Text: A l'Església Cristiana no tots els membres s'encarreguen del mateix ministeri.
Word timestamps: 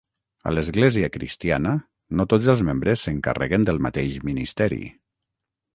A 0.51 0.51
l'Església 0.53 1.09
Cristiana 1.17 1.73
no 2.21 2.25
tots 2.33 2.49
els 2.55 2.65
membres 2.71 3.05
s'encarreguen 3.09 3.69
del 3.69 3.83
mateix 3.89 4.19
ministeri. 4.31 4.83